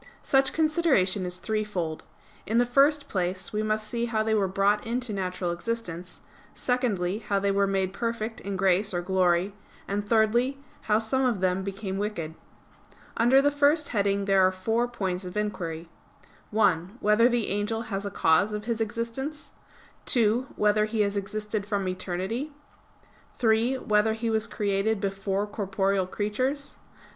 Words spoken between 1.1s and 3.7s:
is threefold. In the first place we